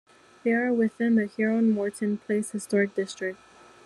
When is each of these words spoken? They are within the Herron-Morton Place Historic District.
They 0.43 0.51
are 0.53 0.73
within 0.73 1.13
the 1.13 1.27
Herron-Morton 1.27 2.17
Place 2.25 2.49
Historic 2.49 2.95
District. 2.95 3.37